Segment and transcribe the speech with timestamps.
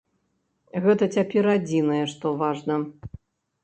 [0.85, 2.85] Гэта цяпер адзінае, што важна.